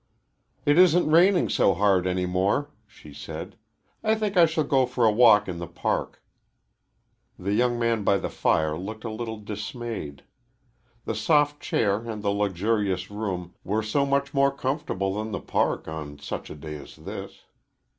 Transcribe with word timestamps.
"It 0.65 0.79
isn't 0.79 1.11
raining 1.11 1.47
so 1.49 1.75
hard, 1.75 2.07
any 2.07 2.25
more," 2.25 2.71
she 2.87 3.13
said. 3.13 3.55
"I 4.03 4.15
think 4.15 4.35
I 4.35 4.47
shall 4.47 4.63
go 4.63 4.87
for 4.87 5.05
a 5.05 5.11
walk 5.11 5.47
in 5.47 5.59
the 5.59 5.67
Park." 5.67 6.23
The 7.37 7.53
young 7.53 7.77
man 7.77 8.03
by 8.03 8.17
the 8.17 8.27
fire 8.31 8.75
looked 8.75 9.03
a 9.03 9.11
little 9.11 9.37
dismayed. 9.37 10.23
The 11.05 11.13
soft 11.13 11.59
chair 11.61 11.97
and 12.09 12.23
the 12.23 12.29
luxurious 12.31 13.11
room 13.11 13.53
were 13.63 13.83
so 13.83 14.03
much 14.03 14.33
more 14.33 14.51
comfortable 14.51 15.13
than 15.13 15.31
the 15.33 15.39
Park 15.39 15.87
on 15.87 16.17
such 16.17 16.49
a 16.49 16.55
day 16.55 16.77
as 16.77 16.95
this. 16.95 17.41